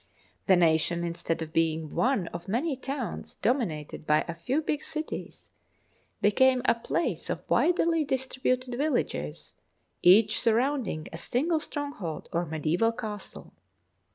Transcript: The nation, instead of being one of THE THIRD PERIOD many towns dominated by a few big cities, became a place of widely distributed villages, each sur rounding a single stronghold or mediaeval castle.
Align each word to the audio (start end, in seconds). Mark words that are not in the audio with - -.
The 0.47 0.55
nation, 0.55 1.03
instead 1.03 1.43
of 1.43 1.53
being 1.53 1.93
one 1.93 2.25
of 2.29 2.47
THE 2.47 2.47
THIRD 2.47 2.47
PERIOD 2.47 2.51
many 2.53 2.75
towns 2.75 3.35
dominated 3.43 4.07
by 4.07 4.25
a 4.27 4.33
few 4.33 4.63
big 4.63 4.81
cities, 4.81 5.51
became 6.21 6.63
a 6.65 6.73
place 6.73 7.29
of 7.29 7.47
widely 7.47 8.03
distributed 8.03 8.75
villages, 8.79 9.53
each 10.01 10.39
sur 10.39 10.55
rounding 10.55 11.07
a 11.13 11.19
single 11.19 11.59
stronghold 11.59 12.29
or 12.33 12.47
mediaeval 12.47 12.93
castle. 12.93 13.53